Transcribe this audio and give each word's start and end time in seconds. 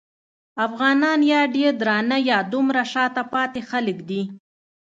افغانان 0.65 1.19
یا 1.31 1.41
ډېر 1.55 1.71
درانه 1.81 2.17
یا 2.29 2.37
دومره 2.53 2.81
شاته 2.91 3.23
پاتې 3.33 3.61
خلک 3.69 3.97
دي. 4.09 4.21